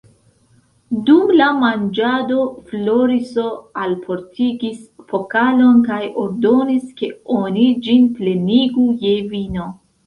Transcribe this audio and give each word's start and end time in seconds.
Dum 1.09 1.33
la 1.41 1.49
manĝado 1.63 2.39
Floriso 2.71 3.45
alportigis 3.83 4.83
pokalon 5.13 5.87
kaj 5.93 6.03
ordonis, 6.25 6.91
ke 7.03 7.15
oni 7.43 7.71
ĝin 7.89 8.11
plenigu 8.19 8.91
je 9.07 9.19
vino. 9.35 9.75